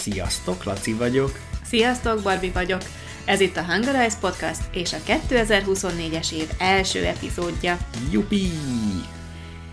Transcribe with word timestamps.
Sziasztok, 0.00 0.64
Laci 0.64 0.92
vagyok. 0.92 1.30
Sziasztok, 1.62 2.22
Barbi 2.22 2.50
vagyok. 2.50 2.80
Ez 3.24 3.40
itt 3.40 3.56
a 3.56 3.64
Hungarize 3.64 4.18
Podcast 4.20 4.74
és 4.74 4.92
a 4.92 4.96
2024-es 4.96 6.32
év 6.32 6.50
első 6.58 7.04
epizódja. 7.04 7.76
Jupi! 8.12 8.42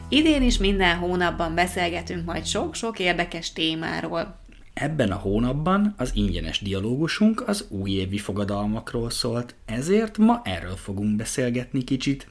Idén 0.10 0.42
is 0.42 0.58
minden 0.58 0.98
hónapban 0.98 1.56
beszélgetünk 1.56 2.26
majd 2.26 2.46
sok-sok 2.46 3.00
érdekes 3.00 3.54
témáról. 3.54 4.40
Ebben 4.74 5.12
a 5.12 5.16
hónapban 5.16 5.94
az 5.98 6.12
ingyenes 6.14 6.62
dialógusunk 6.62 7.48
az 7.48 7.66
újévi 7.70 8.18
fogadalmakról 8.18 9.10
szólt, 9.10 9.56
ezért 9.66 10.18
ma 10.18 10.42
erről 10.44 10.76
fogunk 10.76 11.16
beszélgetni 11.16 11.84
kicsit. 11.84 12.28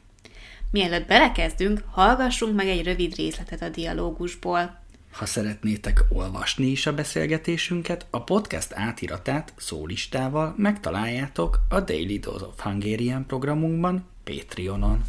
Mielőtt 0.71 1.07
belekezdünk, 1.07 1.83
hallgassunk 1.91 2.57
meg 2.57 2.67
egy 2.67 2.85
rövid 2.85 3.17
részletet 3.17 3.63
a 3.63 3.69
dialógusból. 3.69 4.85
Ha 5.17 5.27
szeretnétek 5.27 6.05
olvasni 6.09 6.67
is 6.67 6.87
a 6.87 6.95
beszélgetésünket, 6.95 8.07
a 8.11 8.25
podcast 8.25 8.73
átiratát 8.75 9.53
szólistával 9.57 10.55
megtaláljátok 10.57 11.59
a 11.69 11.81
Daily 11.81 12.19
Dose 12.19 12.45
of 12.45 12.61
Hungarian 12.61 13.27
programunkban, 13.27 14.05
Patreonon. 14.25 15.01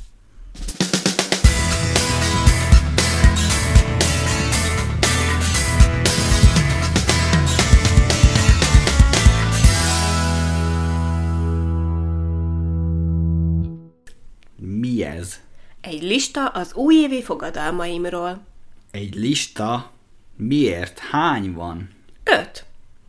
Mi 14.55 15.03
ez? 15.03 15.39
Egy 15.81 16.01
lista 16.01 16.47
az 16.47 16.73
újévi 16.73 17.23
fogadalmaimról. 17.23 18.45
Egy 18.91 19.15
lista? 19.15 19.95
Miért? 20.37 20.99
Hány 20.99 21.53
van? 21.53 21.89
Öt. 22.23 22.65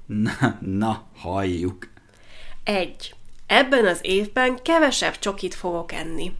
Na, 0.07 0.59
na 0.61 1.07
halljuk. 1.15 1.89
Egy. 2.65 3.15
Ebben 3.47 3.87
az 3.87 3.99
évben 4.03 4.59
kevesebb 4.63 5.19
csokit 5.19 5.55
fogok 5.55 5.93
enni. 5.93 6.33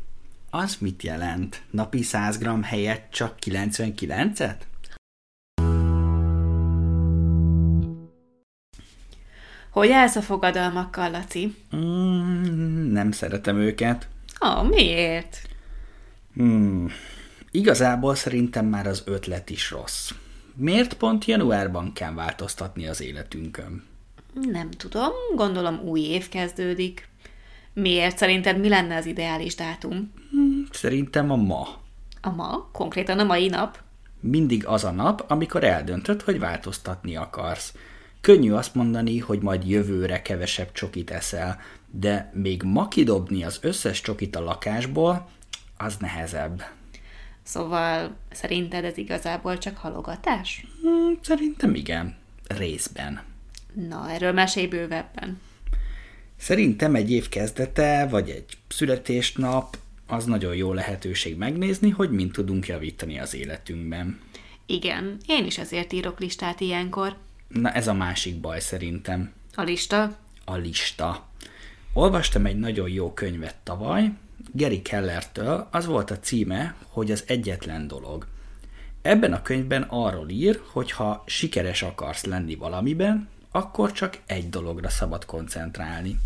Az 0.51 0.77
mit 0.81 1.03
jelent? 1.03 1.63
Napi 1.71 2.03
100 2.03 2.39
g 2.39 2.65
helyett 2.65 3.11
csak 3.11 3.37
99-et? 3.47 4.57
Hogy 9.71 9.91
állsz 9.91 10.17
a 10.17 10.23
fogadalmakkal, 10.23 11.11
Laci? 11.11 11.55
Mm, 11.77 12.93
nem 12.93 13.13
szeretem 13.13 13.57
őket. 13.57 14.09
Ó, 14.45 14.49
oh, 14.49 14.69
miért? 14.69 15.49
Hmm. 16.35 16.91
Igazából 17.51 18.15
szerintem 18.15 18.67
már 18.67 18.87
az 18.87 19.03
ötlet 19.07 19.51
is 19.51 19.71
rossz. 19.71 20.11
Miért 20.61 20.95
pont 20.95 21.25
januárban 21.25 21.93
kell 21.93 22.13
változtatni 22.13 22.87
az 22.87 23.01
életünkön? 23.03 23.85
Nem 24.33 24.71
tudom, 24.71 25.11
gondolom 25.35 25.81
új 25.85 26.01
év 26.01 26.29
kezdődik. 26.29 27.09
Miért 27.73 28.19
szerinted 28.19 28.59
mi 28.61 28.69
lenne 28.69 28.97
az 28.97 29.07
ideális 29.07 29.55
dátum? 29.55 30.13
Hmm, 30.31 30.67
Szerintem 30.71 31.31
a 31.31 31.37
ma. 31.37 31.69
A 32.21 32.31
ma? 32.31 32.69
Konkrétan 32.73 33.19
a 33.19 33.25
mai 33.25 33.49
nap? 33.49 33.79
Mindig 34.21 34.67
az 34.67 34.85
a 34.85 34.91
nap, 34.91 35.25
amikor 35.29 35.65
eldöntöd, 35.65 36.23
hogy 36.23 36.39
változtatni 36.39 37.17
akarsz. 37.17 37.75
Könnyű 38.21 38.53
azt 38.53 38.75
mondani, 38.75 39.19
hogy 39.19 39.41
majd 39.41 39.69
jövőre 39.69 40.23
kevesebb 40.23 40.73
csokit 40.73 41.11
eszel, 41.11 41.61
de 41.91 42.31
még 42.35 42.63
ma 42.63 42.89
kidobni 42.89 43.45
az 43.45 43.59
összes 43.63 44.01
csokit 44.01 44.37
a 44.37 44.41
lakásból, 44.41 45.29
az 45.77 45.97
nehezebb. 45.97 46.63
Szóval 47.49 48.17
szerinted 48.31 48.85
ez 48.85 48.97
igazából 48.97 49.59
csak 49.59 49.77
halogatás? 49.77 50.67
Hmm, 50.83 51.19
Szerintem 51.23 51.75
igen. 51.75 52.17
Részben. 52.49 53.21
Na, 53.89 54.11
erről 54.11 54.33
mesélj 54.33 54.67
bővebben. 54.67 55.41
Szerintem 56.37 56.95
egy 56.95 57.11
év 57.11 57.29
kezdete, 57.29 58.07
vagy 58.11 58.31
egy 58.31 58.45
születésnap, 58.69 59.79
az 60.07 60.25
nagyon 60.25 60.55
jó 60.55 60.73
lehetőség 60.73 61.37
megnézni, 61.37 61.91
hogy 61.91 62.11
mint 62.11 62.33
tudunk 62.33 62.67
javítani 62.67 63.19
az 63.19 63.35
életünkben. 63.35 64.21
Igen, 64.67 65.17
én 65.27 65.45
is 65.45 65.59
ezért 65.59 65.93
írok 65.93 66.21
listát 66.21 66.61
ilyenkor. 66.61 67.17
Na 67.49 67.71
ez 67.71 67.89
a 67.89 67.95
másik 67.95 68.41
baj 68.41 68.61
szerintem. 68.61 69.33
A 69.55 69.63
lista? 69.63 70.19
A 70.45 70.57
lista. 70.57 71.29
Olvastam 71.93 72.47
egy 72.47 72.59
nagyon 72.59 72.89
jó 72.89 73.13
könyvet 73.13 73.57
tavaly, 73.63 74.11
Gary 74.53 74.83
Kellertől, 74.83 75.69
az 75.71 75.87
volt 75.87 76.11
a 76.11 76.19
címe, 76.19 76.75
hogy 76.89 77.11
az 77.11 77.25
egyetlen 77.27 77.87
dolog. 77.87 78.27
Ebben 79.03 79.33
a 79.33 79.43
könyvben 79.43 79.83
arról 79.83 80.29
ír, 80.29 80.61
hogy 80.73 80.91
ha 80.91 81.23
sikeres 81.27 81.83
akarsz 81.83 82.25
lenni 82.25 82.55
valamiben, 82.55 83.29
akkor 83.51 83.93
csak 83.93 84.19
egy 84.27 84.49
dologra 84.49 84.89
szabad 84.89 85.25
koncentrálni. 85.25 86.19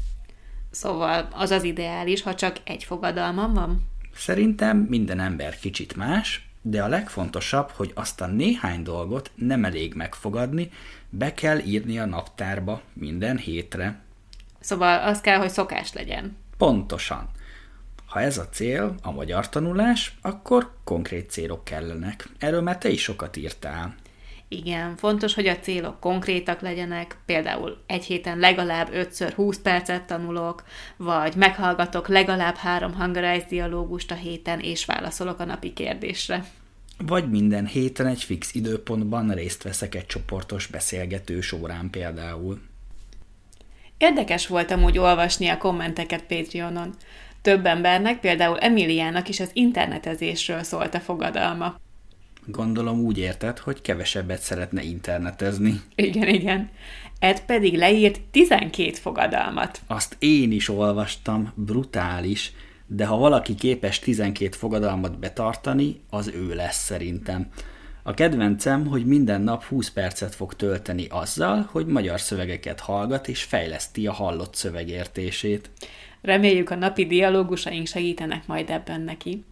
Szóval 0.70 1.28
az 1.32 1.50
az 1.50 1.62
ideális, 1.62 2.22
ha 2.22 2.34
csak 2.34 2.56
egy 2.64 2.84
fogadalmam 2.84 3.52
van? 3.52 3.88
Szerintem 4.14 4.76
minden 4.76 5.20
ember 5.20 5.58
kicsit 5.58 5.96
más, 5.96 6.48
de 6.62 6.82
a 6.82 6.88
legfontosabb, 6.88 7.70
hogy 7.70 7.92
azt 7.94 8.20
a 8.20 8.26
néhány 8.26 8.82
dolgot 8.82 9.30
nem 9.34 9.64
elég 9.64 9.94
megfogadni, 9.94 10.70
be 11.10 11.34
kell 11.34 11.58
írni 11.58 11.98
a 11.98 12.06
naptárba 12.06 12.80
minden 12.92 13.36
hétre. 13.36 14.00
Szóval 14.60 15.02
az 15.02 15.20
kell, 15.20 15.38
hogy 15.38 15.50
szokás 15.50 15.92
legyen. 15.92 16.36
Pontosan. 16.56 17.28
Ha 18.12 18.20
ez 18.20 18.38
a 18.38 18.48
cél, 18.48 18.94
a 19.02 19.10
magyar 19.10 19.48
tanulás, 19.48 20.14
akkor 20.22 20.72
konkrét 20.84 21.30
célok 21.30 21.64
kellenek. 21.64 22.28
Erről 22.38 22.60
már 22.60 22.78
te 22.78 22.88
is 22.88 23.02
sokat 23.02 23.36
írtál. 23.36 23.94
Igen, 24.48 24.96
fontos, 24.96 25.34
hogy 25.34 25.46
a 25.46 25.58
célok 25.58 26.00
konkrétak 26.00 26.60
legyenek, 26.60 27.16
például 27.26 27.82
egy 27.86 28.04
héten 28.04 28.38
legalább 28.38 28.88
5x20 28.92 29.56
percet 29.62 30.02
tanulok, 30.02 30.64
vagy 30.96 31.34
meghallgatok 31.36 32.08
legalább 32.08 32.54
három 32.54 32.92
hangarize 32.92 33.46
dialógust 33.48 34.10
a 34.10 34.14
héten, 34.14 34.60
és 34.60 34.84
válaszolok 34.84 35.40
a 35.40 35.44
napi 35.44 35.72
kérdésre. 35.72 36.44
Vagy 36.98 37.30
minden 37.30 37.66
héten 37.66 38.06
egy 38.06 38.22
fix 38.22 38.54
időpontban 38.54 39.30
részt 39.30 39.62
veszek 39.62 39.94
egy 39.94 40.06
csoportos 40.06 40.66
beszélgető 40.66 41.40
órán 41.62 41.90
például. 41.90 42.60
Érdekes 43.96 44.46
volt 44.46 44.70
amúgy 44.70 44.98
olvasni 44.98 45.48
a 45.48 45.58
kommenteket 45.58 46.22
Patreonon. 46.22 46.94
Több 47.42 47.66
embernek, 47.66 48.20
például 48.20 48.58
Emiliának 48.58 49.28
is 49.28 49.40
az 49.40 49.50
internetezésről 49.52 50.62
szólt 50.62 50.94
a 50.94 51.00
fogadalma. 51.00 51.74
Gondolom 52.46 53.00
úgy 53.00 53.18
érted, 53.18 53.58
hogy 53.58 53.80
kevesebbet 53.80 54.40
szeretne 54.40 54.82
internetezni. 54.82 55.80
Igen, 55.94 56.28
igen. 56.28 56.70
Ed 57.18 57.40
pedig 57.40 57.76
leírt 57.76 58.20
12 58.30 58.92
fogadalmat. 58.92 59.80
Azt 59.86 60.16
én 60.18 60.52
is 60.52 60.68
olvastam, 60.68 61.52
brutális, 61.54 62.52
de 62.86 63.06
ha 63.06 63.16
valaki 63.16 63.54
képes 63.54 63.98
12 63.98 64.56
fogadalmat 64.56 65.18
betartani, 65.18 66.00
az 66.10 66.32
ő 66.34 66.54
lesz 66.54 66.84
szerintem. 66.84 67.48
A 68.04 68.14
kedvencem, 68.14 68.86
hogy 68.86 69.04
minden 69.04 69.40
nap 69.40 69.64
20 69.64 69.90
percet 69.90 70.34
fog 70.34 70.54
tölteni 70.54 71.06
azzal, 71.10 71.68
hogy 71.70 71.86
magyar 71.86 72.20
szövegeket 72.20 72.80
hallgat 72.80 73.28
és 73.28 73.42
fejleszti 73.42 74.06
a 74.06 74.12
hallott 74.12 74.54
szövegértését. 74.54 75.70
Reméljük 76.22 76.70
a 76.70 76.74
napi 76.74 77.06
dialógusaink 77.06 77.86
segítenek 77.86 78.46
majd 78.46 78.70
ebben 78.70 79.00
neki. 79.00 79.44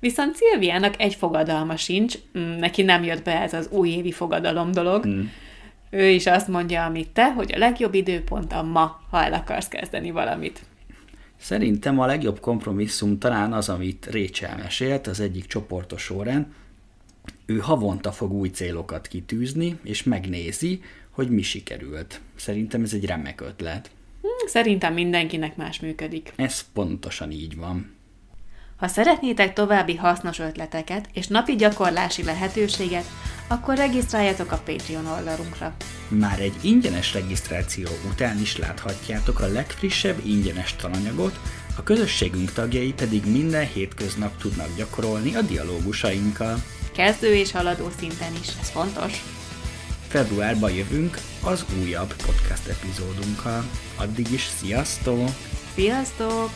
Viszont 0.00 0.36
Szilviának 0.36 1.00
egy 1.00 1.14
fogadalma 1.14 1.76
sincs, 1.76 2.14
mm, 2.38 2.58
neki 2.58 2.82
nem 2.82 3.04
jött 3.04 3.24
be 3.24 3.40
ez 3.40 3.52
az 3.52 3.68
újévi 3.70 4.12
fogadalom 4.12 4.72
dolog. 4.72 5.06
Mm. 5.06 5.20
Ő 5.90 6.08
is 6.08 6.26
azt 6.26 6.48
mondja, 6.48 6.84
amit 6.84 7.08
te, 7.08 7.32
hogy 7.32 7.52
a 7.54 7.58
legjobb 7.58 7.94
időpont 7.94 8.52
a 8.52 8.62
ma, 8.62 9.00
ha 9.10 9.24
el 9.24 9.32
akarsz 9.32 9.68
kezdeni 9.68 10.10
valamit. 10.10 10.60
Szerintem 11.36 11.98
a 11.98 12.06
legjobb 12.06 12.40
kompromisszum 12.40 13.18
talán 13.18 13.52
az, 13.52 13.68
amit 13.68 14.08
Rachel 14.10 14.56
mesélt 14.56 15.06
az 15.06 15.20
egyik 15.20 15.46
csoportos 15.46 16.02
során. 16.02 16.54
Ő 17.46 17.58
havonta 17.58 18.12
fog 18.12 18.32
új 18.32 18.48
célokat 18.48 19.06
kitűzni, 19.06 19.78
és 19.82 20.02
megnézi, 20.02 20.82
hogy 21.10 21.30
mi 21.30 21.42
sikerült. 21.42 22.20
Szerintem 22.36 22.82
ez 22.82 22.92
egy 22.92 23.04
remek 23.04 23.40
ötlet. 23.40 23.90
Hm, 24.22 24.46
Szerintem 24.46 24.94
mindenkinek 24.94 25.56
más 25.56 25.80
működik. 25.80 26.32
Ez 26.36 26.64
pontosan 26.72 27.30
így 27.30 27.56
van. 27.56 27.92
Ha 28.76 28.86
szeretnétek 28.88 29.52
további 29.52 29.96
hasznos 29.96 30.38
ötleteket 30.38 31.08
és 31.12 31.26
napi 31.26 31.56
gyakorlási 31.56 32.22
lehetőséget, 32.22 33.04
akkor 33.48 33.76
regisztráljatok 33.76 34.52
a 34.52 34.62
Patreon 34.64 35.06
oldalunkra. 35.06 35.76
Már 36.08 36.40
egy 36.40 36.54
ingyenes 36.62 37.14
regisztráció 37.14 37.88
után 38.12 38.40
is 38.40 38.56
láthatjátok 38.58 39.40
a 39.40 39.46
legfrissebb 39.46 40.20
ingyenes 40.24 40.76
tananyagot, 40.76 41.40
a 41.76 41.82
közösségünk 41.82 42.52
tagjai 42.52 42.92
pedig 42.92 43.26
minden 43.26 43.66
hétköznap 43.66 44.38
tudnak 44.38 44.76
gyakorolni 44.76 45.34
a 45.34 45.42
dialógusainkkal. 45.42 46.62
Kezdő 46.92 47.34
és 47.34 47.52
haladó 47.52 47.88
szinten 47.98 48.32
is, 48.40 48.48
ez 48.60 48.70
fontos. 48.70 49.24
Februárban 50.08 50.72
jövünk 50.72 51.18
az 51.42 51.64
újabb 51.82 52.14
podcast 52.26 52.66
epizódunkkal. 52.66 53.64
Addig 53.96 54.32
is 54.32 54.48
sziasztok! 54.60 55.28
Sziasztok! 55.74 56.50